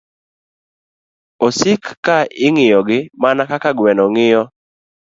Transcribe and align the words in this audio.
Osik 1.45 1.83
ka 2.05 2.17
ing'iyogi 2.47 2.99
mana 3.21 3.43
kaka 3.49 3.69
gweno 3.77 4.03
ng'iyo 4.11 4.43